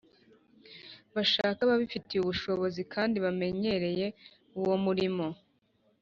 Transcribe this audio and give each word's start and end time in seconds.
Bashake 1.15 1.59
ababifitiye 1.65 2.19
ubushobozi 2.21 2.81
kandi 2.93 3.17
bamenyereye 3.25 4.07
uwo 4.59 4.75
murimo 4.85 5.25